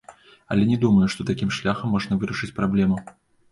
Але 0.55 0.63
не 0.69 0.77
думаю, 0.85 1.07
што 1.17 1.27
такім 1.31 1.53
шляхам 1.59 1.93
можна 1.99 2.19
вырашыць 2.25 2.53
праблему. 2.59 3.01